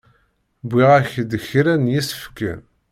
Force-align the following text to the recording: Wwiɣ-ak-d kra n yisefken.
Wwiɣ-ak-d 0.67 1.31
kra 1.47 1.73
n 1.75 1.91
yisefken. 1.93 2.59